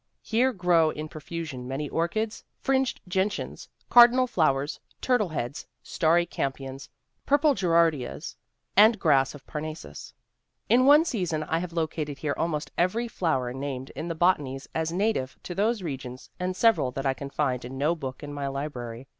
[0.23, 6.89] Here grow in profusion many orchids, fringed gentians, cardinal flowers, turtle heads, starry campions,
[7.27, 8.35] purple gerar dias,
[8.75, 10.11] and grass of Parnassus.
[10.67, 14.67] In one season I have located here almost every flower named in the bota nies
[14.73, 18.33] as native to those regions and several that I can find in no book in
[18.33, 19.05] my library.